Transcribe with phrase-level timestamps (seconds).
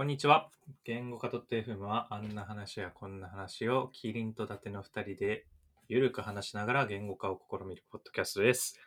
[0.00, 0.48] こんにちは。
[0.82, 5.44] 言語化 .fm はあんな話やこんな話をキリンと伊達の2人で
[5.88, 8.80] ゆるく話しながら言語化を試みるポッドキャストです。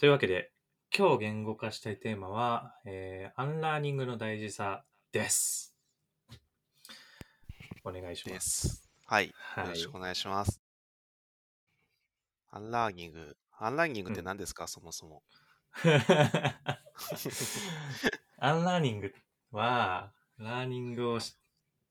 [0.00, 0.50] というわけで、
[0.92, 5.76] 今日言語化したいテーマは、えーアンラーニングの大事さです。
[7.84, 8.34] お願いしま。
[8.34, 8.90] ですす。
[9.06, 9.32] はい。
[9.32, 10.60] はいよろしくお願いします。
[12.50, 13.36] アンラーニング。
[13.56, 15.22] アンラーニングって何ですか、そもそも。
[18.42, 19.14] アンラーニング
[19.52, 21.36] は、ラーニングをし、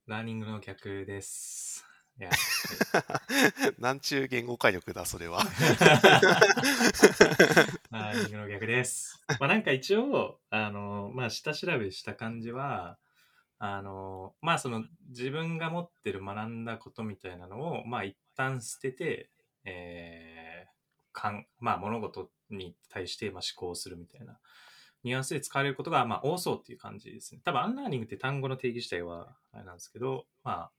[0.07, 1.85] ラーニングの逆です。
[2.17, 2.29] いや、
[3.79, 5.39] なんちゅう言語化力だ、それは。
[7.91, 9.21] ラーニングの逆です。
[9.41, 12.97] まあなんか一応、あの、まあ下調べした感じは、
[13.57, 19.29] あの、まあその自分が持ってる学んだことみたいなのを、まあ一旦捨てて、
[19.65, 20.69] えー、
[21.11, 24.39] かん、まあ物事に対してまあ思考するみたいな
[25.03, 27.41] ニュアンスで使われることがまあ多そうっていう感じですね。
[27.43, 30.71] 多分アンラーニングって単語の定義自体はあれなんですけど、まあ、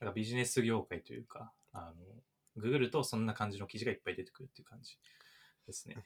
[0.00, 2.04] なんかビジネス業界というか、あの、
[2.56, 4.98] ググるとそんな感じの記事がいっぱい出てくるっていう感じ
[5.66, 5.96] ですね。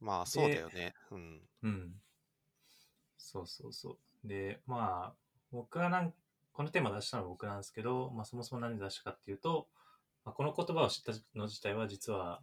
[0.00, 0.94] まあ、そうだよね。
[1.10, 1.40] うん。
[1.62, 1.92] うん。
[3.16, 4.28] そうそうそう。
[4.28, 5.14] で、まあ、
[5.52, 6.12] 僕はなん、
[6.52, 9.68] このテーマ出したのは僕なんですけど、まあそもそも何で出したかっていうと、
[10.24, 12.42] まあ、この言葉を知ったの自体は実は、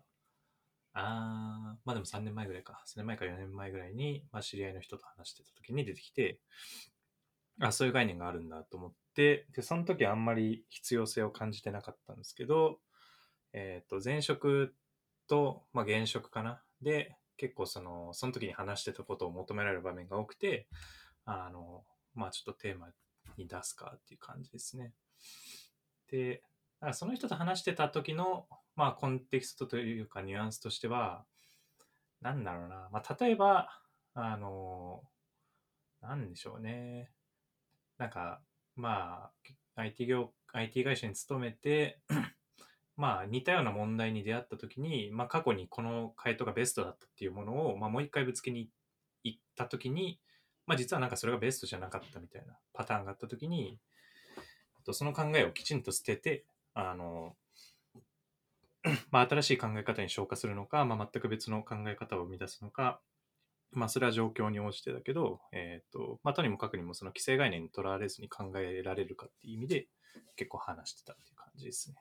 [1.00, 2.84] あー、まあでも3年前ぐらいか。
[2.88, 6.40] 3年前か4年前ぐらいに、まあ知り合いの人と話してた時に出てきて、
[7.62, 12.80] あ、そういう概念があるんだと思って、で、その時あんまり必要性を感じてなかったんですけど、
[13.54, 14.74] えっ、と、前職
[15.28, 16.64] と、まあ現職かな。
[16.82, 20.68] で、結構その、その時に話してたことを求められる場面が多くて、
[21.26, 21.84] あの、
[22.16, 22.90] まあちょっとテーマ
[23.38, 24.94] に出すかっていう感じですね。
[26.10, 26.42] で、
[26.80, 31.26] だからその人と話してた時の、まあコンテキストというかニュアンスとしては、
[32.22, 32.88] なんだろうな。
[32.92, 33.70] まあ例えば、
[34.14, 35.02] あの、
[36.02, 37.10] なんでしょうね。
[37.98, 38.40] なんか、
[38.76, 39.32] ま
[39.76, 42.00] あ、IT 業、IT 会社に勤めて、
[42.96, 48.70] まあ似たような問題に出会った時に、まあ過去にこの回答がベストだったっていうものを、まあもう一回ぶつけに
[49.24, 50.20] 行った時に、
[50.68, 53.80] まあ実はなんかそれがベストじゃなかったみたいなパターンがあった時に、
[54.92, 57.36] その考えをきちんと捨てて、あの、
[59.12, 63.00] まあ新しい考え方に昇華するのか、まあ全く別の考え方を生み出すのか、
[63.72, 69.88] まあそれは状況に応じてだけど、えっ、と、まあとにもかくにもその既成概念にとらわれずに考えられるかっていう意味で
[70.36, 71.96] 結構話してたっていう感じですね。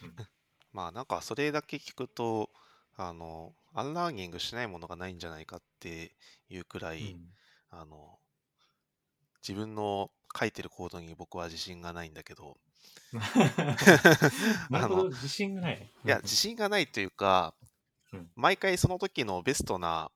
[0.72, 2.50] まあ、なんか、それだけ聞くと、
[2.96, 6.14] あの、アンラーニングしないものがないんじゃないかって
[6.48, 7.16] いうくらい、
[7.70, 8.18] あの、
[9.42, 12.58] 自分の書いてるコードに僕は自信がないんだけど、
[14.70, 15.92] なるほど、自信がない。
[16.04, 17.54] いや、自信がないというか
[18.12, 20.10] うん、毎回その時のベストな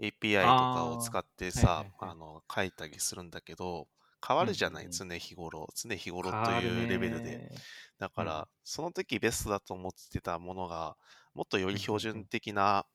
[0.00, 2.10] API とかを使ってはいさはい、はい。
[2.10, 3.86] あの、書いたりするんだけど、
[4.26, 5.68] 変わるじゃない、うんうん常日頃。
[5.74, 7.50] 常日頃というレベルで。
[7.98, 10.96] だから、その時ベストだと思ってたものが、
[11.34, 12.14] もっとより標うんうんうん。
[12.22, 12.86] 準的な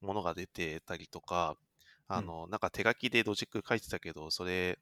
[0.00, 1.56] ものが出てたりとか、
[2.08, 4.78] あの、なんか手書きでロジック書いてたけど、それ、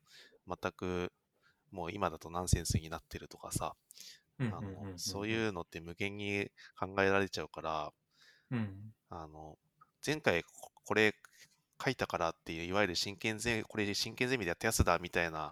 [0.47, 1.11] 全く、
[1.75, 3.75] もう今だとナンセンスになってるとかさ、
[4.95, 6.49] そういうのって無限に
[6.79, 7.93] 考えられちゃうから、
[8.51, 8.93] うん。
[9.09, 9.57] あの、
[10.05, 11.13] 前回ここれ
[11.83, 15.51] 書いたからっていう、いわゆる真剣ゼミ、これ真剣ゼミでやったやつだみたいな。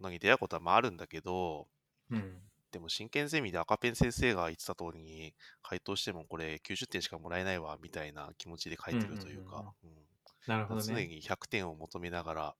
[0.00, 1.68] のに出会うことはまああるんだけど、
[2.10, 2.40] うん。
[2.70, 9.72] でも進研ゼミで赤ペン先生が言ってた通りに回答してもこれ90点しかもらえないわみたいな気持ちで書いてるというか、
[10.48, 10.94] なるほうんどね。
[10.94, 12.56] 常に100点を求めながら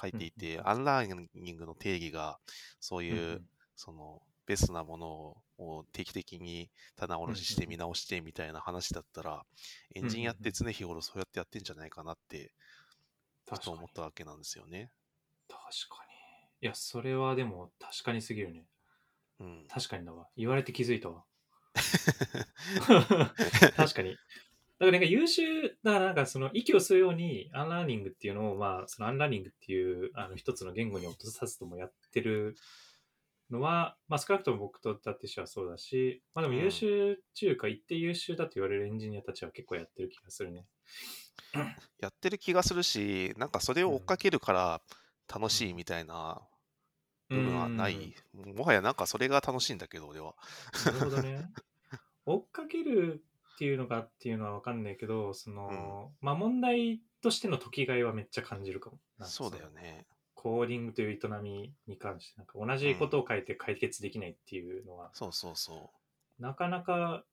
[0.00, 2.38] 書いていて、うんうんアンラーニングの定義が
[2.80, 3.46] そういう、うんうん
[3.80, 9.44] そのベストなものをを定期的に棚卸ししてうんうん見直してみたいな話だったら、
[9.94, 12.52] エンジニアって常日頃そうやってやってんじゃないかなって、
[13.50, 14.90] ふ確かにと思ったわけなんですよね。
[15.48, 16.66] 確かに。
[16.66, 18.66] いや、それはでも確かにすぎるね。
[19.40, 19.66] うん。
[19.68, 20.28] 確かにだわ。
[20.36, 21.24] 言われて気づいたわ。
[23.76, 24.16] 確かに。
[24.78, 32.54] だからなんか優秀、だからなんかその息を吸うようにアンラーニングっていうのを、まあそのアンラーニングっていうあの一つの言語に落とさずともやってる
[33.50, 40.64] のは、まあ少なくとも僕と伊達氏はそうだし、まあでも優秀っつうか一定優秀だと言われるエンジニアたちは結構やってる気がするね。
[42.00, 44.80] やってる気がするし、なんかそれを追っかけるから
[45.32, 46.40] 楽しいみたいな
[47.28, 48.14] 部分はなうんい。
[48.56, 50.34] もはやなんかそれが楽しいんだけど、俺は。
[50.86, 51.48] なるほどね。
[52.26, 53.24] 追っかける
[53.58, 58.98] っていうのがっていうのは分かんないけど、その、まあ問題としての解きがいはめっちゃ感じるかも。
[59.18, 60.06] なんかそうだよのね。
[60.36, 65.90] コーディングという営みに関して、なんか同じことを書いて解決できないっていうのは、そうそうそ
[66.38, 67.24] なかなか、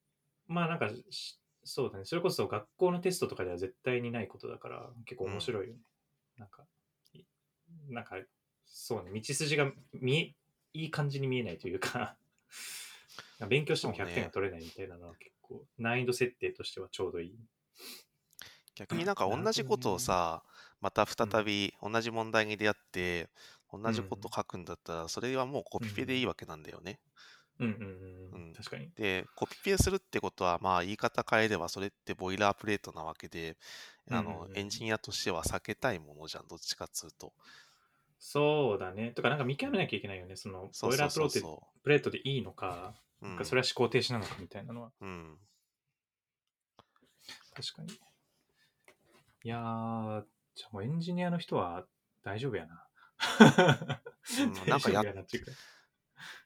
[0.48, 2.04] まあなんかし、そうだね。
[2.04, 5.80] それこそ学校のテストとかでは絶対にないことだから、結構面白いよね。
[6.38, 6.64] なんか、
[7.12, 7.22] い
[7.88, 8.16] なんか、
[8.64, 10.34] そうね、道筋が見え、
[10.72, 12.16] いい感じに見えないというか
[13.48, 17.38] 勉強しても100点が取れないみたいなのは結構、難易度設定としてはちょうどいい。
[18.74, 20.44] 逆になんか同じことをさ、
[20.80, 23.30] また再び同じ問題に出会って、
[23.72, 27.00] 同じこと書くんだったら、それはもうコピペでいいわけなんだよね。
[27.58, 28.92] うんうんうん、うん確かに。
[28.96, 33.56] で、コピペするってことは、まあ言い方変えればそれってボイラープレートなわけで、
[34.10, 37.32] あのうんうんう、んエンジニアとしては避けたいものじゃん、どっちかっつうと。
[38.18, 39.12] そうだね。
[39.12, 40.36] とか、なんか見極めなきゃいけないよね。
[40.36, 41.30] その、ボイラープ
[41.82, 43.00] プレートでいいのか、う。
[43.00, 45.38] うんなんかそれは思考停止なのかみたいなのは、うん。
[47.54, 47.92] 確かに。
[49.44, 50.24] いやー、
[50.54, 51.86] じゃあもうエンジニアの人は
[52.22, 52.86] 大丈夫やな。
[54.40, 55.40] うんなんかやって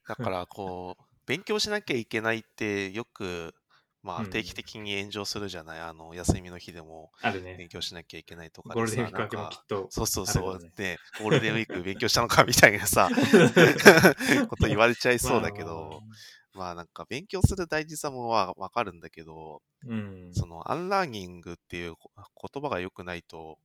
[0.08, 3.55] だから、こう、 勉強しなきゃいけないってよく、
[4.02, 5.81] まあうん定期的に炎上するじゃない？
[5.81, 9.87] あの、休みの日でもあるね勉強しなきゃいけないとかゴールデンウィークきっと。
[9.90, 10.58] そうそうそう。
[10.78, 13.11] ね、ゴールデンウィーク勉強したのかみたいなさ、
[14.49, 16.19] こと言われちゃいそうだけど、まあ
[16.55, 19.94] なんか勉強する大事さもわかるんだけど、まあ。
[19.94, 20.32] うん。
[20.32, 22.11] そのアンラーニングっていうこ
[22.52, 23.58] 言葉が良くないと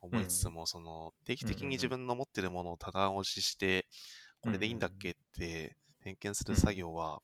[0.00, 3.86] 思いつつも、その定期的に自分の持ってるものを棚押しして、
[4.40, 7.22] これでいいんだっけって点検する作業は、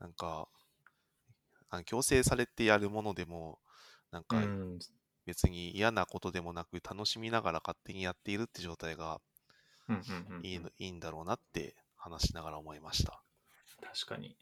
[0.00, 0.48] なんか、
[1.70, 3.60] あの強制されてやるものでも、
[4.10, 4.78] なんうかん、
[5.26, 9.20] 別に嫌なことでもなく楽しみながら勝手にやっているって状態が
[9.88, 10.02] うんうんう
[10.40, 13.22] んいいのいいんだろうなって話しながら思いました。
[13.80, 14.36] 確かに。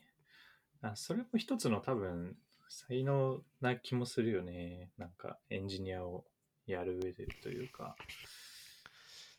[0.83, 2.37] あそれも一つの多分、
[2.69, 4.91] 才能な気もするよね。
[4.99, 6.25] なんか、エンジニアを
[6.67, 7.97] やる上でというか。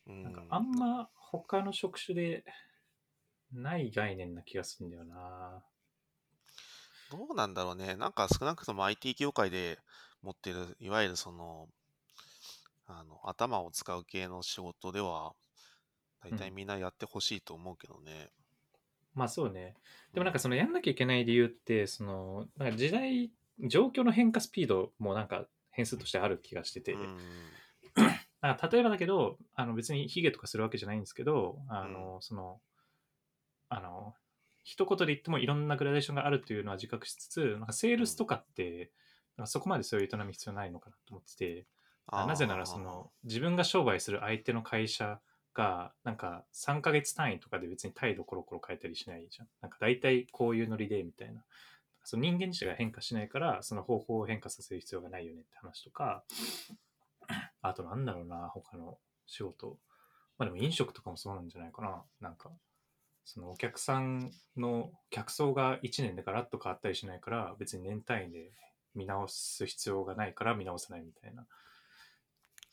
[0.07, 2.45] うんなんか、あんま他の職種で
[3.51, 5.63] ない概念な気がするんだよな。
[7.09, 7.95] どうなんだろうね。
[7.95, 9.79] なんか少なくとも IT 業界で
[10.21, 11.67] 持ってる、いわゆるその、
[12.85, 15.33] あの、頭を使う系の仕事では、
[16.21, 18.29] 大体みんなやってほしいと思うけどね。
[19.17, 19.73] まあそうね。
[20.13, 27.17] でもなんかそのやんなきゃいけない理由って、その、なんか時代、状況の変化スピードもなんか変数としてある気がしてて、うん。
[28.41, 32.61] なんか例えばだけど、あの別にヒゲとかするわけじゃないんですけど、あの、その、
[33.69, 34.13] あの、
[34.63, 38.91] 一言で言ってもいろんなグラデーションがあるというのは自覚しつつ、なんかセールスとかって、
[39.35, 41.65] なんかそこまでそういう営み必要ないのかなと思ってて、
[42.11, 45.19] なぜならその自分が商売する相手の会社
[45.57, 49.47] がなんか3ヶ月単位とかで別に態度コロコロ変えたりしないじゃん。
[49.59, 51.43] なんか大体こういうノリでみたいな。
[52.03, 56.23] その人間自体が変化しないからその方法を変化させる必要がないよねって話とか、
[57.61, 59.77] あとなんだろうな、他の仕事。
[60.37, 62.03] まあでも飲食とかもそうなんじゃないかな。
[62.21, 62.51] なんか、
[63.25, 68.51] そのお客さんの客層が1年でガラッと変わったりしないから別に年単位で
[68.93, 71.45] 見直す必要がないから見直さないみたいな。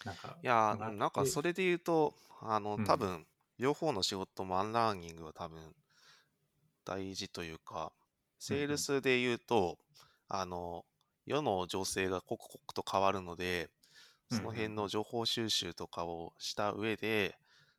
[0.04, 2.84] なんか、いやなんかそれで言うと、あの、うん。
[2.84, 3.26] 多分、
[3.58, 5.74] 両方の仕事もアンラーニングは多分、
[6.84, 7.92] 大事というか、
[8.38, 9.78] セールスで言うと、
[10.28, 10.84] あの、
[11.26, 13.70] 世の情勢が刻々と変わるので、
[14.28, 17.38] その辺の情報収集とかをした上で、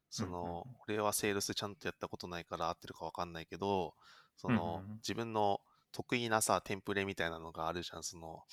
[0.10, 0.56] そうんうんうん。
[0.56, 3.96] の、俺はセールスちゃんとやったことないから合ってるかわかんないけど、
[4.38, 5.62] そうんのうんうん、自分の
[5.92, 8.44] 得意なさ、テンプレみたいなのがあるじゃん、その、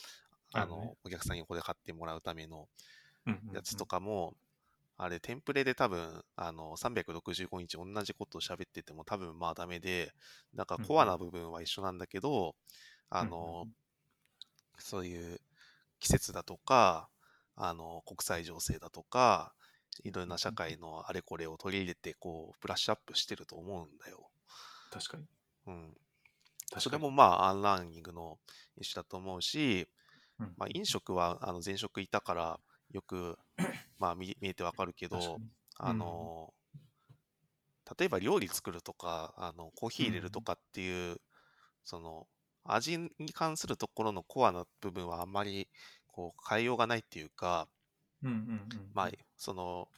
[0.52, 2.56] あの、お客さんにこれ買ってもらうための。
[2.58, 2.68] うんうんうん
[3.50, 4.34] やつとかも、
[4.98, 10.12] あれ、テンプレで多分、あの、365日同じことを喋ってても多分まあダメで、
[10.54, 12.56] なんかコアな部分は一緒なんだけど、
[13.10, 13.66] あの、
[14.78, 15.40] そういう
[16.00, 17.10] 季節だとか、
[17.56, 19.54] あの、国際情勢だとか、
[20.04, 24.30] いろんな社会のあれこれを取り入れて、こう、ブラッシュアップしてると思うんだよ。
[24.90, 25.24] 確かに。
[25.66, 25.96] うん。
[26.70, 28.38] 確かにそれもまあ、アンラーニングの
[28.76, 29.88] 一種だと思うし、
[30.38, 32.60] うんまあ、飲食はあの前職いたから、
[32.92, 33.38] よく、
[33.98, 35.42] まあ見、見えてわかるけど
[35.78, 36.54] あの、
[37.98, 41.20] 例えば料理作るとか、あの、コーヒー入れるとかっていう、
[41.84, 42.28] その、
[42.64, 45.70] 味に関するところのコアな部分はあんまり、
[46.08, 47.68] こう、変えようがないっていうか、
[48.22, 48.92] うんうんうん。
[48.94, 49.88] まあ、その、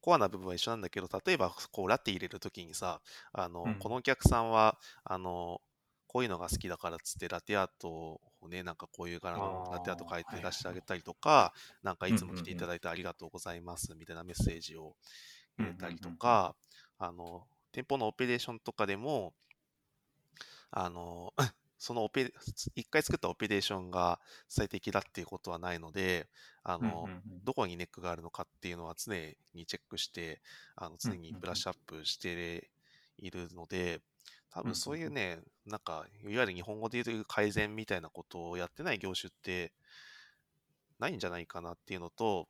[0.00, 3.74] コアな部分は一緒なんだけど、例えば、こう、ラテ入れるときにさ、あの、うん。
[3.78, 5.62] このお客さんは、あの、
[6.08, 14.94] こういうのが好きだからっつって、ラテアートをね、なんかこういう柄のラテアート書いてはい出してあげたりとか、なんかいつも来ていただいてありがとうございますみたいなメッセージを
[15.58, 16.54] 入れたりとか、
[16.98, 19.34] あの、店舗のオペレーションとかでも、
[20.70, 21.32] あの、
[21.78, 22.32] そのオペ、
[22.74, 26.28] 一回作ったオペレーションが最適だっていうことはないので、
[26.62, 27.08] あの、
[27.42, 29.12] どこにネックがあるのかっていうのは常
[29.52, 30.40] にチェックして、
[30.76, 32.70] あの常にブラッシュアップして
[33.18, 34.00] いるので、
[34.50, 39.72] 多分そういうね、なんか、いわゆる日本語で言う改善みたいなことをやってない業種って
[40.98, 42.48] ないんじゃないかなっていうのと、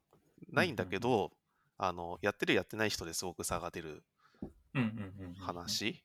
[0.50, 1.32] ないんだけど、
[1.78, 4.02] あの、やってるやってない人ですごく差が出る。
[5.38, 6.02] 話。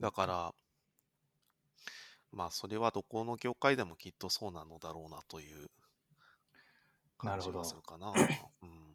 [0.00, 0.54] だから、
[2.32, 5.68] まあ、それはどこの業界でもきっとそうなのだろうなという
[7.16, 8.12] 感じがするかな。
[8.62, 8.87] うん、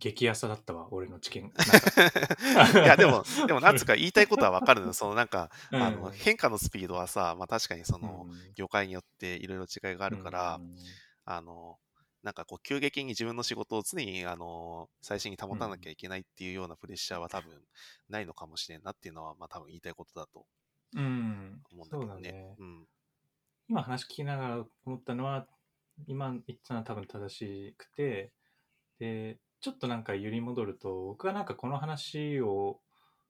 [0.00, 1.44] 激安だったわ、俺の知見。
[2.74, 4.92] いや、でも、でも、なんつうか言いたいことはわかるの。
[4.94, 10.74] そのなんか、うんあの変化のスピードはさ、まあ確かにその、うん業界によっていろいろ違いがあるから、うん
[11.24, 11.78] あの、
[12.22, 17.62] なんかこう、急激に自分の仕事を常に、あの、最新に保たなきゃいけないっていうようなプレッシャーは多分
[18.08, 20.46] ないのかもしれんなっていうのは、まあ多分言いたいことだと
[20.96, 22.56] うん、思うんだけどねそうだね。。
[22.58, 22.86] うん。
[23.68, 25.46] 今話聞きながら思ったのは、
[26.06, 28.32] 今言ったのは多分正しくて、
[28.98, 32.80] で、ちょっとなんか揺り戻ると、僕はなんかこの話を、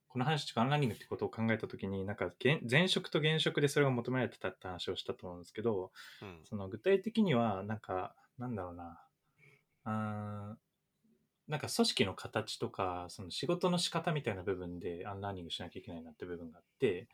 [0.09, 6.41] この話とかアンラーニングってことを考えたときに、なんか現前職と現職でそれが求められてたって話をしたと思うんですけど、うん。
[6.45, 9.01] その具体的には、なんか、なんだろうな、
[9.85, 10.71] あー
[11.51, 17.09] なんか組織の形とか、その仕事の仕方みたいな部分でアンラーニングしなきゃいけないなって部分があって、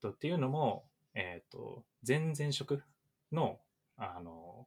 [0.00, 2.82] とっていうのも、えっ、と、前々職
[3.30, 3.60] の、
[3.98, 4.66] あの、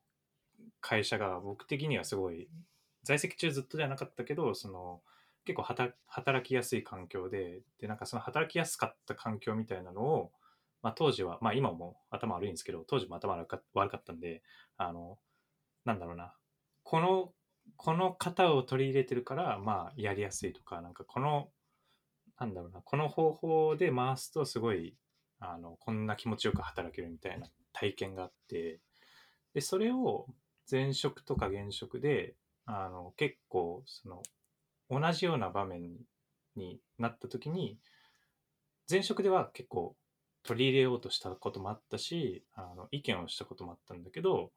[0.81, 2.47] 会社が僕的にはすごい、
[3.03, 5.01] 在籍中ずっとじゃなかったけど、その、
[5.46, 10.31] 結構働きやすい環境で、で、なんかその働きやすかった環境みたいなのを、
[10.84, 14.43] まあ当時は、まあ今も頭悪いんですけど、当時も頭悪か悪かったんで、
[14.77, 15.17] あの、
[15.86, 16.36] なんだろうな、
[16.84, 17.34] この、
[17.77, 21.50] この型を取り入れてるから、まあやりやすいとか、なんかこの、
[22.39, 24.96] なんだろうな、この方法で回すとすごい、
[25.39, 28.79] あの、こんな気持ちよく働けるみたいな体験があって、
[29.53, 30.27] で、それを
[30.70, 34.24] 前職とか現職で、あの、結構、その、
[34.89, 35.98] 同じような場面
[36.56, 37.77] になった時に、
[38.89, 39.96] 前職では結構
[40.44, 44.51] 取り入れようとしたこともあったし、あの、意見をしたこともあったんだけど、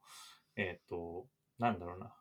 [0.55, 1.27] えっ、と、
[1.59, 2.13] なんだろうな。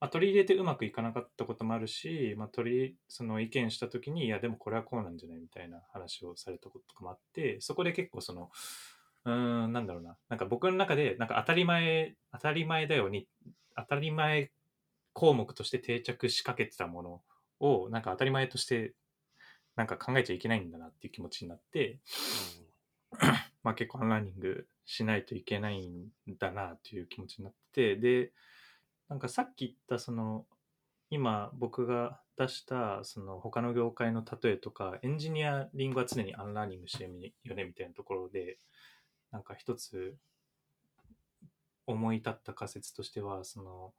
[0.00, 8.50] まあ、取り入れてうまくいかなかったこともあるし、まあ、取り、その意見したときに、いや、でもこれはこうなんじゃないみたいな話をされたこととかもあって、そこで結構その、
[9.24, 10.16] うん、なんだろうな。
[10.28, 13.26] なんか僕の中で、なんか当たり前、当たり前だよに、
[13.76, 14.50] 当たり前
[15.12, 17.22] 項目として定着しかけてたもの
[17.60, 18.94] を、なんか当たり前として、
[19.76, 21.98] なんか考えちゃいけないんだなっていう気持ちになって、
[23.62, 28.32] まあ結構アンラーニングしないといけないんだなっていう気持ちになって、で、
[29.08, 30.46] なんかさっき言ったその、
[31.10, 38.58] 今僕が出したその他の業界の例えとか、エンジニアリングは常にアンラーニングしてるよねみたいなところで、
[39.30, 40.16] なんか一つ
[41.86, 43.94] 思い立った仮説としては、その、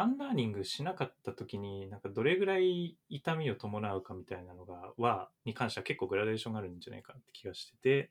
[0.00, 8.10] アンラーニングしなかった時に、なんかどれぐらい痛みを伴うかみたいなのが、は、に関しては結構グラデーションがあるんじゃないかって気がしてて、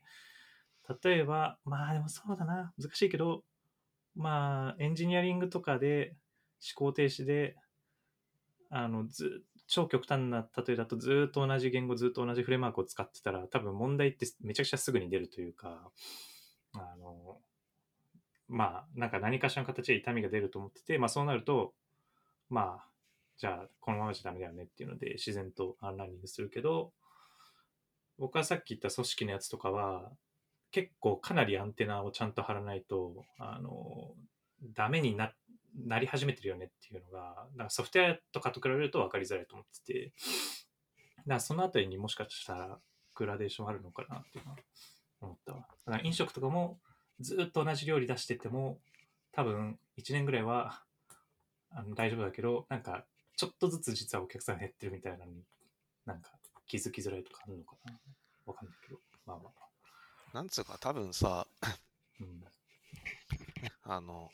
[1.04, 3.44] 例えば、まあでもそうだな、難しいけど、
[4.16, 6.16] まあ、エンジニアリングとかで
[6.76, 7.56] 思考停止で、
[8.70, 15.92] あの、ず、超極端な例えだとずっと同じ言語、ずっと同じフレームワークを使ってたら、多分問題ってめちゃくちゃすぐに出るというか、
[16.74, 17.40] あの、
[18.50, 21.74] まあ、なんか何かしらの形で痛みが出ると思ってて、まあそうなると、
[22.50, 22.86] まあ、
[23.38, 26.92] じゃあこのままじゃダメだよねっていうので自然とアンラーニングするけど、
[28.18, 30.12] 僕はさっき言った組織のやつとかは、
[30.72, 34.14] 結構かなりアンテナをちゃんと張らないと、あの、
[34.76, 35.32] ダメにな、
[35.86, 40.12] なり始めてるよねっていうのが、なんかソフトウェアとかと比べると分かりづらいと思ってて、
[41.18, 42.80] だからそのあたりにもしかしたら
[43.16, 44.58] グラデーションあるのかなっていうのは
[45.22, 45.60] 思ったわ。
[45.86, 46.80] だから飲食とかも
[47.20, 48.78] ずっと同じ料理出してても、
[49.32, 50.82] 多分1年ぐらいは
[51.72, 53.04] あの大丈夫だけど、なんか
[53.36, 55.44] ちょっとずつ実はお客さん減ってるみたいなのに、
[56.06, 56.32] なんか
[56.68, 57.94] 気づきづらいとかあるのかな
[58.46, 59.00] わかんないけど。
[59.26, 60.38] まあまあ。
[60.38, 61.48] なんつうか、多分さ、
[62.20, 62.44] うん。
[63.84, 64.32] あの、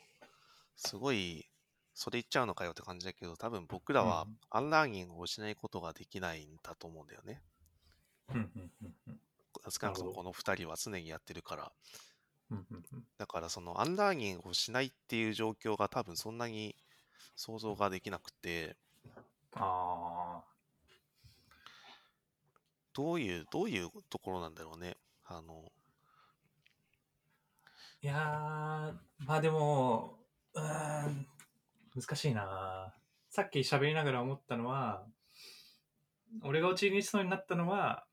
[0.76, 1.46] すごい、
[1.94, 7.42] それ言っちゃうのかよって感じだけど、多分僕らはうんアンラーニングをしないことができないんだと思うんだよね。
[8.28, 9.20] うんうんうんうん
[9.68, 11.72] 少なくともこの2人は常にやってるから。
[13.18, 16.76] だからそのアンラーニングをしないっていう状況が多分そんなに
[17.34, 18.76] 想像ができなくて、
[19.54, 20.42] あ
[22.94, 24.96] どういう、どういうところなんだろうね。
[25.26, 30.18] あの、ーいやー、まあでも、
[30.54, 31.26] うーん、
[31.94, 32.94] 難しいな。
[33.28, 35.04] さっき喋りながら思ったのは、
[36.42, 38.05] 俺が陥りそうになったのは、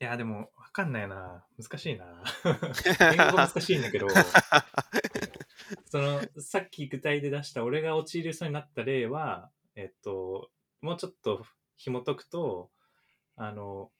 [0.00, 1.44] いや、でも、わかんないな。
[1.56, 2.24] 難しいな。
[3.14, 4.08] 言語難しいんだけど、
[5.86, 11.46] その、さっき具体で出した俺が陥りそうになった例は、えっと、もうちょっと
[11.76, 12.70] 紐解くと、
[13.36, 13.92] あの、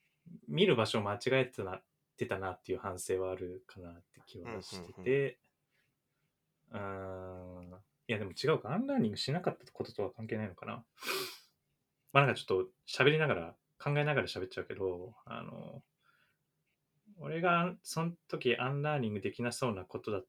[0.49, 1.83] 見る場所を間違えてたなっ
[2.17, 5.39] てたなっていう反省はあるかなって気はしてて、
[6.71, 7.73] うーん、
[8.09, 10.85] いやでも違うか、アンラーニングしなかったこととは関係ないのかな。
[12.13, 15.83] まあなんかちょっと喋りながら、考えながら喋っちゃうけど、あの、
[17.19, 20.23] 俺がその時アンラーニングできなそうなことだ、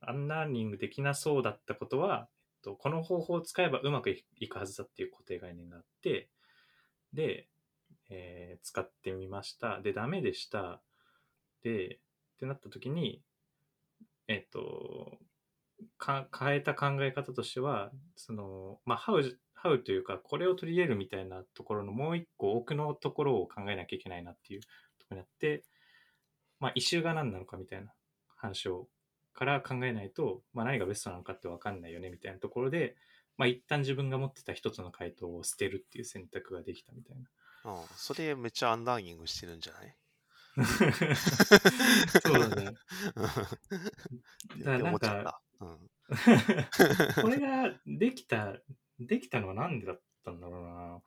[0.00, 6.28] アンラーニングできなそうだったことは、えっと、この方法を使えばうまくいくはずだっていう固定概念があって、
[7.12, 7.48] で、
[8.10, 9.80] えー、使ってみました。
[9.80, 10.82] で、ダメでした。
[11.62, 11.98] で、っ
[12.40, 13.22] てなった時に、
[14.28, 15.18] えっと、
[15.98, 25.64] か変えた考え方としては、その、まあ、 how how, how というか、これを取り入れるみたいなところのもう一個奥のところを考えなきゃいけないなっていうところになって、
[26.60, 27.92] まあ、イシューが何なのかみたいな
[28.36, 28.88] 話を、
[29.34, 32.96] から考えないと、まあ、何がベストなのかって分かんないよねみたいなところで、
[33.38, 37.72] まあ、一旦自分が持ってた一つの回答を捨てるっていう選択ができたみたいな。
[37.72, 39.96] うん、それめっちゃアンラーニングしてるんじゃない？
[42.22, 42.72] そうだね。
[44.58, 45.90] だからなんか、うん、
[47.22, 48.54] これができた、
[49.06, 50.98] できたのはなんでだったんだろうな。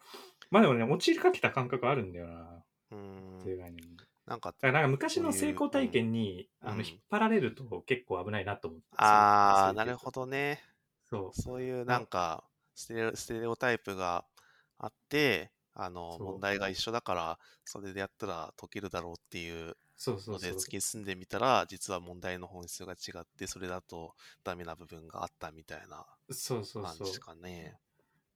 [0.52, 2.64] まあでもね、陥りかけた感覚あるんだよな。
[2.92, 3.40] うん。
[3.40, 3.82] っていう概念
[4.26, 8.86] なんか、なんか昔の成功体験に、うん、あの引っ張られると結構危ないなと思って。
[8.98, 10.64] ああ、なるほどね。
[11.10, 11.42] そう。
[11.42, 14.26] そういうなんかステレ、ステレオタイプが
[14.80, 19.76] あって、あの、問題が一緒だから、それでやったら解けるだろうっていう
[20.08, 26.64] ので突き進んでみたら、実は問題の本質が違って、それだとダメな部分があったみたいな感
[27.12, 27.78] じかね。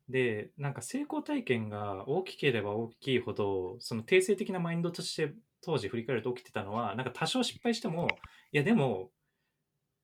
[0.09, 8.07] で、なんか成功体験が大きければ大きいほど、その定性的なマインドとして当時振り返ると起きてたのは、なんか多少失敗しても、
[8.51, 9.11] いやでも、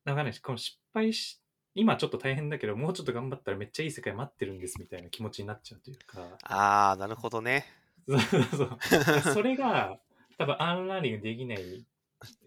[0.05, 1.41] なんかね、この失敗し
[1.75, 6.37] 今ちょっと大変だけど、もうちょっと頑張ったらめっちゃいい世界待ってるんですみたいな気持ちになっちゃうというか。
[6.43, 7.65] ああ、なるほどね。
[8.07, 9.99] そうそうそれが
[10.37, 11.85] 多分アンラーニングできない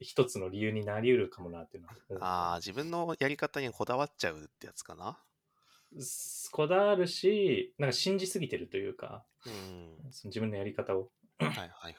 [0.00, 1.88] 一つの理由になりうるかもなっていうの
[2.20, 2.52] は。
[2.52, 5.18] ああ、自分のやり方にこだわっちゃうってやつかな。
[6.52, 11.10] こだわるし、なんか信じすぎてるというか、うん、その自分のやり方を。
[11.38, 11.94] はいはいはい。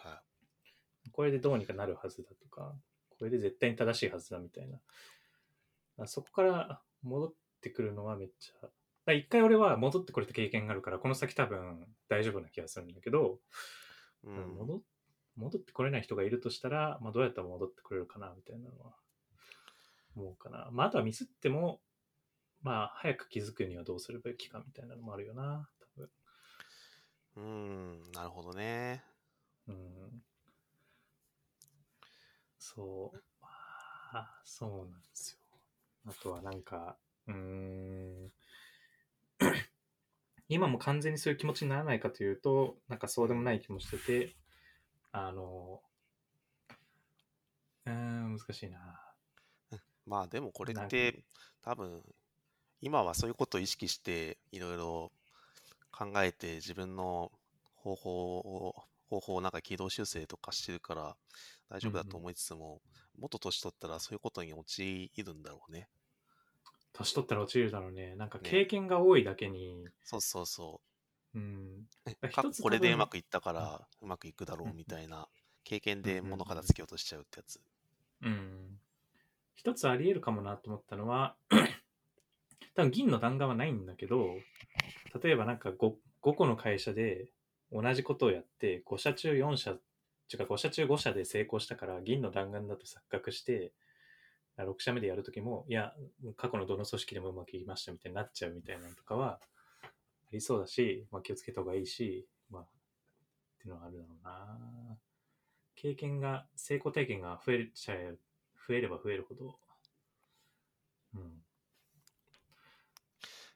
[1.11, 2.73] これでどうにかなるはずだとか、
[3.17, 4.67] これで絶対に正しいはずだみたい
[5.97, 6.07] な。
[6.07, 9.13] そこから戻ってくるのはめっちゃ。
[9.13, 13.39] 一回俺は戻ってこれた経験があるから、この先多分大丈夫な気がするんだけど、
[14.23, 14.81] うん、戻
[15.35, 18.93] 戻ってこれない人がいるとしたら、まあ、どうやったら戻ってくれるかなみたいなのは
[20.15, 20.69] 思うかな。
[20.71, 21.79] まあ、あとはミスっても、
[22.61, 26.09] まあ、早く気づくにはどうするべきかみたいなのもあるよな、多分。
[27.35, 29.03] うん、なるほどね。
[29.67, 30.23] うん。
[32.57, 33.23] そう。
[33.41, 33.49] ま
[34.19, 35.39] あ、そうなんですよ。
[36.05, 38.31] あとはなんか、うーん、
[40.49, 44.35] 今も完全にそういう気持ちにならないかというと、なんかそうでもない気もしてて、
[45.11, 45.81] あの、
[47.85, 49.13] うん、難しいな。
[50.05, 51.25] まあでもこれって
[51.61, 52.03] 多分
[52.81, 55.11] 今はそういうことを意識していろいろ
[55.91, 57.31] 考えて自分の
[57.75, 58.75] 方法を
[59.09, 61.15] 方法をなんか軌道修正とかしてるから
[61.69, 62.81] 大丈夫だと思いつつも、
[63.17, 65.89] もっと年取ったらそういうことに陥るんだろうね。
[66.93, 68.15] 年取ったら陥るだろうね。
[68.15, 69.83] なんか経験が多いだけに。
[69.83, 70.81] ね、そうそうそ
[71.33, 71.39] う。
[71.39, 71.87] うん。
[72.61, 75.27] これでうまくいったからうまくいくだろうみたいな
[75.63, 77.59] 経験で物片付けようとしちゃうってやつ。
[78.21, 78.79] うん。
[79.55, 81.35] 一つあり得るかもなと思ったのは
[82.79, 84.37] 多分銀の弾丸はないんだけど、
[85.21, 87.25] 例えばなんか 5, 5個の会社で
[87.73, 89.75] 同じことをやって、5社中4社
[90.29, 93.73] ちゅうか5社中5社で成功したから銀の弾丸だと錯覚して、
[94.57, 95.93] 6社目でやるときも、いや、
[96.37, 99.41] 過去のどの組織でもうまくいきましたみたいになっちゃうみたいなのとかは
[99.81, 99.89] あ
[100.31, 102.67] りそうだし、まあ、気をつけた方がいいし、まあ、っ
[103.61, 104.97] ていうのはあるだろうな。
[105.75, 108.15] 経験が、成功体験が増えちゃえ、
[108.67, 109.59] 増えれば増えるほど、
[111.15, 111.48] うん。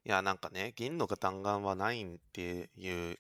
[0.06, 3.18] いや、なんかね、銀の弾丸はないっていう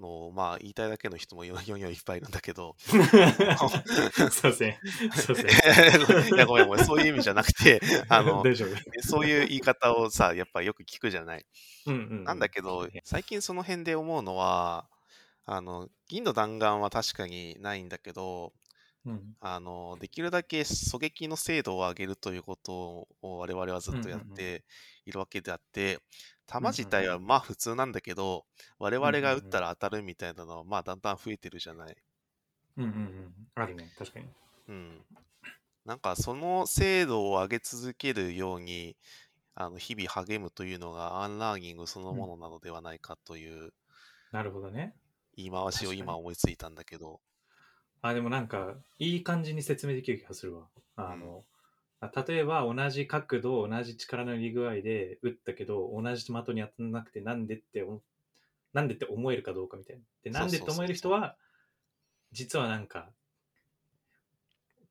[0.00, 2.74] のまあ言いたいだけの人も世にはいっぱいいるんだけど。
[2.80, 4.80] そうですね。
[5.14, 6.30] そうですね。
[6.34, 6.84] いや、ごめんごめん。
[6.84, 8.42] そういう意味じゃなくて、 あの、
[9.02, 11.46] そういう言い方をさ、やっぱよく聞くじゃない。
[11.86, 14.88] うんうん、うん、なんだけど、最近その辺で思うのは、
[15.44, 18.52] あの、銀の弾丸は確かにないんだけど、
[19.06, 24.62] うん、あのできるだけ狙撃の精度を上げるということを我々はずっとやって
[25.06, 25.98] いるわけであって、
[26.46, 28.44] 弾自体はまあ普通なんだけど、
[28.78, 31.96] 我々が撃ったら当たるみたいなのはまあだんだん増えてるじゃない？
[32.76, 33.34] うんうんうん。
[33.54, 34.26] あるね、確かに。
[34.68, 35.04] うん。
[35.84, 38.96] なんかその精度を上げ続けるように、
[39.54, 43.72] あの日々励むというのがアンラーニングそのものなのではないかという、うん、
[44.32, 44.94] なるほどね。
[45.36, 47.20] 言い回しを今思いついたんだけど。
[48.02, 50.68] あ、でもなんか、いい感じに説明できる気がするわ。
[50.96, 51.44] あの、
[52.00, 58.00] 例えば同じ角度、同じ力の入り具合で打ったけど、同じ的に当たらなくて、なんでって思、
[58.72, 60.02] なんでって思えるかどうかみたいな。
[60.22, 61.36] で、なんでって思える人は、
[62.32, 63.10] 実はなんか、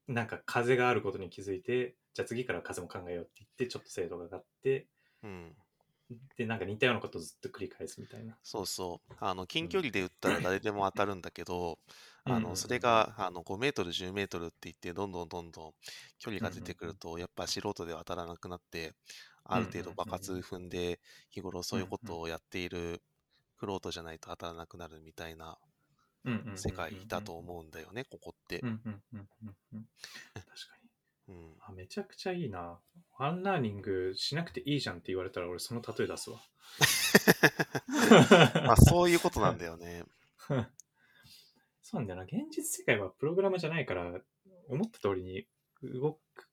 [0.07, 4.87] なんか風があることに気づいて、じゃあ次から風も考えようって言って、ちょっと精度が上がって、
[5.23, 5.55] うん、
[6.37, 8.35] で、なんか似たようなことをずっと繰り返すみたいな。
[8.43, 9.13] そうそう。
[9.19, 11.79] あの、近距離で打ったら誰でも当たるんだけど、
[12.25, 15.73] あの、それが、あの、5メートル、10メートルって言って、どんどんどんどん
[16.19, 18.93] 距離が出てくると、やっぱ素人では当たらなくなって、
[19.43, 23.01] ある程度場数踏んで、日頃そういうことをやっている
[23.57, 25.57] クロートじゃないと当たらなくなるみたいな
[26.55, 28.59] 世界だと思うんだよね、ここって。
[28.59, 28.87] 確か
[30.83, 30.89] に。
[31.29, 32.79] うん、あめちゃくちゃいいな。
[33.17, 36.39] アンラーニングしなくていいじゃんって言われたら俺その例え出すわ。
[38.65, 40.03] まあそういうことなんだよね。
[41.89, 42.25] そうなんだよな。
[42.25, 44.21] 現実世界はプログラムじゃないから、
[44.67, 45.47] 思った通りに
[45.81, 46.47] 動く。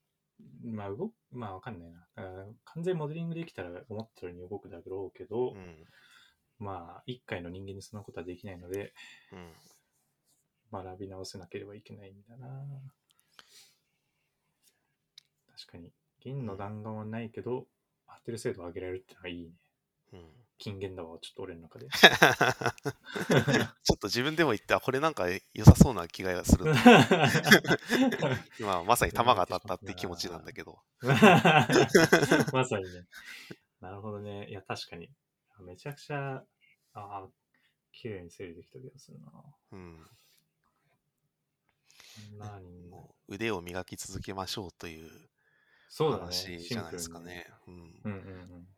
[0.64, 2.06] まあ、動く、まあ、わかんないな。
[2.64, 5.84] 完全モデリングできたら思った通りに動くだろうけど、うん、
[6.58, 8.94] まあ、一回の人間にそんなことはできないので、
[10.72, 12.48] うん、学び直せなければいけないんだな。
[15.58, 17.66] 確かに、銀の弾丸はないけど、
[18.08, 19.50] 当てる精度を上げられるってのはいいね。
[20.14, 21.86] うん金言だわ、ちょっと俺の中で。
[21.92, 26.72] ちょっと自分でも言って、これなんか良さそうな気がする。
[28.58, 30.78] 今まさに球が当たったって気持ちなんだけど。
[31.02, 33.06] まさにね。
[33.80, 34.48] なるほどね。
[34.48, 35.10] いや、確かに。
[35.60, 36.44] めちゃくちゃ、あ
[36.94, 37.28] あ、
[37.92, 39.30] 綺麗に整理できた気がするな。
[39.72, 40.06] うん。
[42.38, 42.88] 何？
[42.88, 45.10] も腕を磨き続けましょうという
[45.98, 47.46] 話じゃないですかね。
[47.66, 48.12] うん、うんうんう
[48.58, 48.75] ん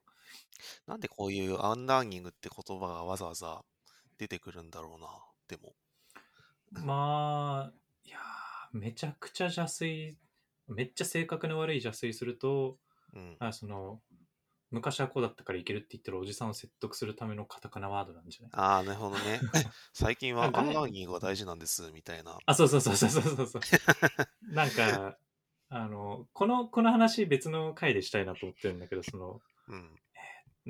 [0.87, 3.63] なんでこういうアンラーニングって言葉がわざわざ
[4.19, 5.09] 出てくるんだろうな、
[5.49, 5.75] でも。
[6.73, 7.73] まあ、
[8.05, 8.19] いや
[8.73, 10.17] めちゃくちゃ邪推、
[10.67, 12.79] めっちゃ性格の悪い邪推すると、
[13.15, 14.01] うん、あその、
[14.71, 18.51] 昔はこうだったからいけるって言ってるおじさんを説得するためのカタカナワードなんじゃない？
[18.53, 19.41] ああ、なるほどね。
[19.95, 22.37] 最近はアンラーニングが大事なんです、みたいな。
[22.45, 23.63] あ、そうそうそうそうそうそう。
[24.53, 25.17] なんか、
[25.71, 30.01] あの、この、この話別の回でしたいなと思ってるんだけど、その、うん、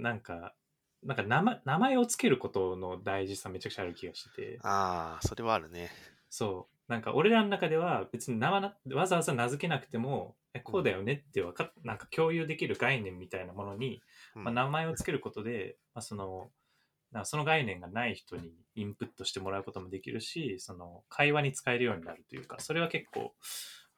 [0.03, 0.55] なんか、
[1.03, 4.59] なんか名前名前をつけることの大事さめちゃくちゃある気がしてて。
[4.63, 5.91] ああ、それはあるね。
[6.29, 6.93] そう。
[6.93, 14.01] なんか俺らの中では別に名前わざわざ名付けなくても、えこうだよねってわかなんか共有できる概念みたいなものに、
[14.35, 16.51] うん、まあ、名前をつけることで、まあ、その
[17.13, 23.35] なその概念がない人にインプットしてもらうこともできるし、その会話に使えるようになるというか、それは結構、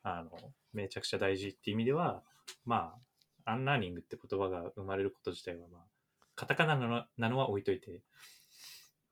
[0.02, 0.30] あの、
[0.72, 2.22] めちゃくちゃ大事っていう意味では、
[2.64, 2.94] ま
[3.44, 5.82] あ、アンラーニングって言葉が生まれること自体は、まあ、
[6.40, 6.74] カタカナ
[7.18, 8.00] なのは置いといて、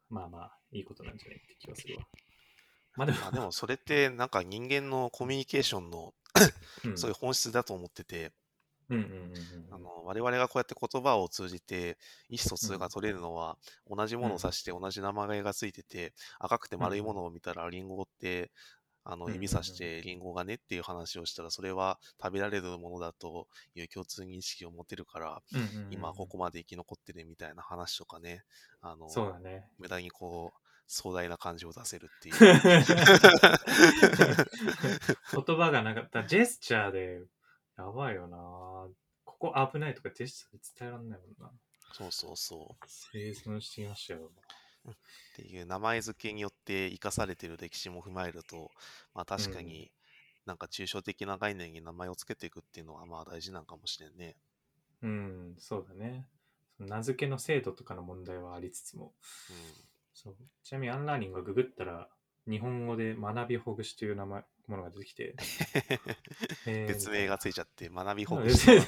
[0.08, 2.02] まあまあ、いいことなんじゃないって気がするわ。
[2.96, 6.14] まあでも、まあ、でもそれってなんか人間のコミュニケーションの
[6.94, 8.32] そういう本質だと思ってて、
[10.04, 11.98] 我々がこうやって言葉を通じて
[12.30, 18.50] 意思疎通が取れるのは、同じものを指して同じ名前がついてて、赤くて丸いものを見たらリンゴって
[19.10, 25.40] あの指さしてリンゴがねっていう話をしたら、それは食べられるものだという共通認識を持てるから、
[25.90, 28.44] 今ここまで生き残ってるみたいな話とかね、
[28.82, 29.70] あの、そうだね。
[29.78, 32.34] 無駄にこう、壮大な感じを出せるっていう。
[32.38, 32.52] 言
[35.56, 36.24] 葉がなかった。
[36.24, 37.22] ジェスチャーで、
[37.78, 38.36] やばいよな
[39.24, 41.50] ここ危ないとかジェスチャーで伝えられないもんな。
[41.94, 42.84] そうそうそう。
[42.86, 44.30] 生存してきましたよ。
[44.90, 44.94] っ
[45.36, 48.70] ていう名前付けによって生かされている歴史も踏まえると、
[49.14, 49.90] まあ確かに
[50.46, 54.36] なんか抽象的な概念に名前を付けていくっていうのはまあ大事なのかもしれんね。
[55.02, 56.26] うん、そうだね。
[56.78, 59.12] 名付けの精度とかの問題はありつつも。
[59.50, 59.56] うん、
[60.14, 60.36] そう。
[60.64, 62.08] ちなみにアンラーニングがググったら、
[62.48, 65.34] 日本語で学びほぐしという名前ものが出てきて、
[66.64, 68.66] 別名がついちゃって、学びほぐし。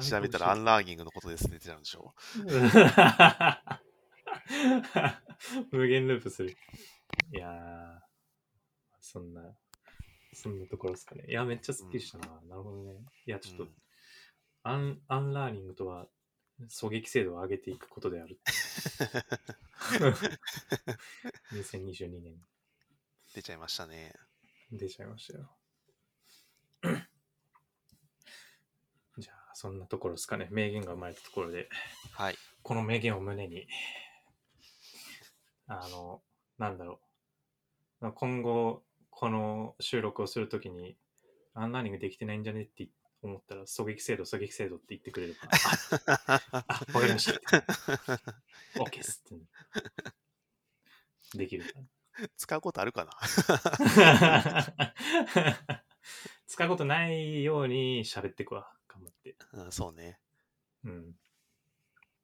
[0.00, 2.14] 調べたらアンラーニングのことですって出てたんでしょ
[5.70, 6.56] 無限ループする。
[7.32, 8.00] いやー、
[9.00, 9.56] そんな、
[10.34, 11.24] そんなところですかね。
[11.28, 12.28] いや、めっちゃすっきりしたな。
[12.42, 13.04] うん、なるほどね。
[13.26, 13.74] いや、ちょっと、うん、
[14.62, 16.08] アン、アンラーニングとは、
[16.60, 18.40] 狙撃精度を上げていくことである。
[21.52, 22.40] 2022年。
[23.34, 24.14] 出ちゃいましたね。
[24.70, 25.56] 出ちゃいましたよ。
[29.18, 30.48] じゃあ、そんなところですかね。
[30.50, 31.68] 名言が生まれたところで。
[32.12, 32.36] はい。
[32.62, 33.66] この名言を胸に、
[35.80, 36.22] あの、
[36.58, 37.00] なんだろ
[38.02, 38.12] う。
[38.12, 40.96] 今後、この収録をするときに、
[41.54, 42.88] アンラーニングできてないんじゃねって
[43.22, 45.52] 思ったら、狙撃精度、狙撃精度って言ってくれるから、
[46.66, 47.40] あ、わかりました。
[48.80, 49.44] OK っすって。
[51.38, 51.70] できるか
[52.36, 53.12] 使うことあるかな？
[56.46, 58.70] 使うことないように喋ってくわ。
[58.88, 59.34] 頑張って。
[59.52, 60.20] うん、そうね。
[60.84, 61.18] うん。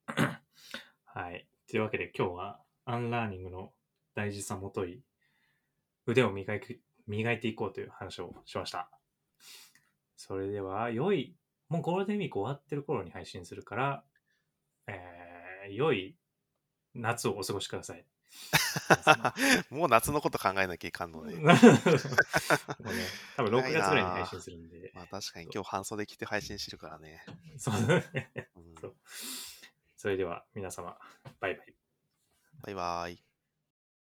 [1.05, 1.49] はい。
[1.69, 3.71] というわけで今日はアンラーニングの
[4.15, 5.03] 大事さもとい
[6.07, 8.91] 腕を磨く磨いていこうという話をしました。
[10.17, 11.37] それでは、良い、
[11.69, 14.05] もうゴールデンウィーク終わってる頃に配信するから、
[14.87, 16.17] えー、良い
[16.95, 18.05] 夏をお過ごしください。
[19.71, 21.37] もう夏のこと考えなきゃいかんので。
[21.37, 21.59] もうね、
[23.37, 24.93] 多分6月ぐらいに配信するんで。
[24.95, 27.23] まあ確かに今日半袖着て配信してるからね。
[27.59, 28.97] そううんそう
[29.97, 30.99] それでは皆様、
[31.41, 31.75] バイバイ。
[32.63, 33.28] バイバイ。